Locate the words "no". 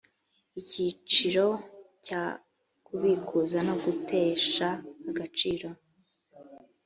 3.67-3.75